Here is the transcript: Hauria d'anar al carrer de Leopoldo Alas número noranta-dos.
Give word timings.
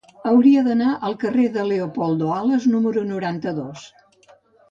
Hauria 0.27 0.61
d'anar 0.67 0.93
al 1.09 1.15
carrer 1.23 1.43
de 1.57 1.65
Leopoldo 1.67 2.31
Alas 2.37 2.65
número 2.77 3.05
noranta-dos. 3.13 3.87